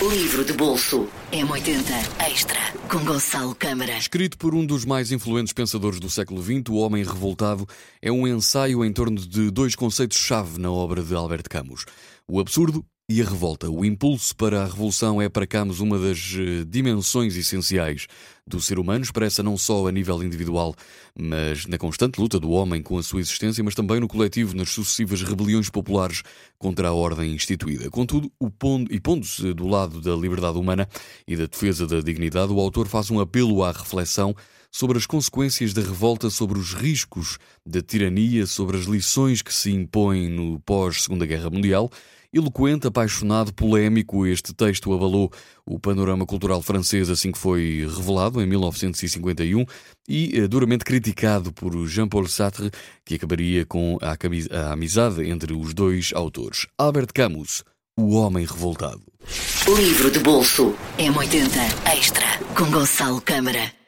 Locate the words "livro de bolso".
0.00-1.08, 59.74-60.74